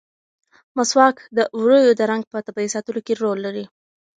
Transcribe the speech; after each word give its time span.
مسواک 0.77 1.17
د 1.37 1.39
ووریو 1.57 1.97
د 1.99 2.01
رنګ 2.11 2.23
په 2.31 2.37
طبیعي 2.47 2.69
ساتلو 2.75 2.99
کې 3.05 3.13
رول 3.21 3.37
لري. 3.45 3.65